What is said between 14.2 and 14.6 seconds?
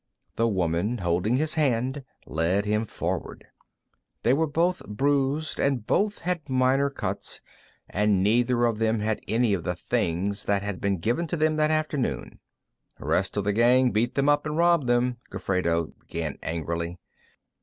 up and